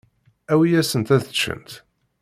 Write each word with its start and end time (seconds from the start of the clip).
Awi-yasent 0.51 1.13
ad 1.15 1.23
ččent. 1.29 1.69